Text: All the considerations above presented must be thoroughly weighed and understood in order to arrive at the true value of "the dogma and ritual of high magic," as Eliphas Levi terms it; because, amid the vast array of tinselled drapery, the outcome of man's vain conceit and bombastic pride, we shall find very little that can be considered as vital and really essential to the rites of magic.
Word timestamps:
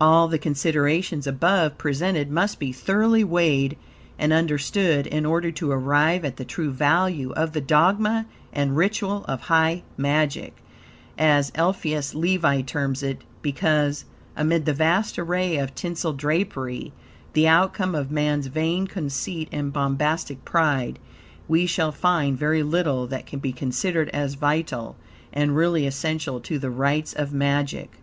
All 0.00 0.28
the 0.28 0.38
considerations 0.38 1.26
above 1.26 1.78
presented 1.78 2.30
must 2.30 2.60
be 2.60 2.70
thoroughly 2.70 3.24
weighed 3.24 3.76
and 4.16 4.32
understood 4.32 5.04
in 5.08 5.26
order 5.26 5.50
to 5.50 5.72
arrive 5.72 6.24
at 6.24 6.36
the 6.36 6.44
true 6.44 6.70
value 6.70 7.32
of 7.32 7.54
"the 7.54 7.60
dogma 7.60 8.26
and 8.52 8.76
ritual 8.76 9.24
of 9.26 9.40
high 9.50 9.82
magic," 9.96 10.58
as 11.18 11.50
Eliphas 11.56 12.14
Levi 12.14 12.62
terms 12.62 13.02
it; 13.02 13.22
because, 13.42 14.04
amid 14.36 14.64
the 14.64 14.72
vast 14.72 15.18
array 15.18 15.56
of 15.56 15.74
tinselled 15.74 16.18
drapery, 16.18 16.92
the 17.32 17.48
outcome 17.48 17.96
of 17.96 18.12
man's 18.12 18.46
vain 18.46 18.86
conceit 18.86 19.48
and 19.50 19.72
bombastic 19.72 20.44
pride, 20.44 21.00
we 21.48 21.66
shall 21.66 21.90
find 21.90 22.38
very 22.38 22.62
little 22.62 23.08
that 23.08 23.26
can 23.26 23.40
be 23.40 23.50
considered 23.50 24.08
as 24.10 24.34
vital 24.34 24.94
and 25.32 25.56
really 25.56 25.84
essential 25.84 26.38
to 26.38 26.60
the 26.60 26.70
rites 26.70 27.12
of 27.12 27.32
magic. 27.32 27.94